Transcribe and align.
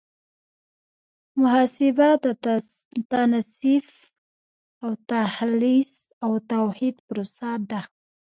محاسبه 1.41 2.09
د 2.23 2.25
تنصیف 3.11 3.87
او 4.83 4.91
تخلیص 5.11 5.91
او 6.25 6.31
توحید 6.51 6.95
پروسه 7.07 7.49
ده. 7.69 7.81